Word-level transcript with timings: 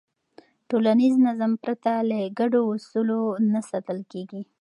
ټولنیز 0.69 1.13
نظم 1.25 1.51
پرته 1.63 1.91
له 2.09 2.17
ګډو 2.39 2.61
اصولو 2.75 3.21
نه 3.51 3.59
ساتل 3.69 3.99
کېږي. 4.11 4.41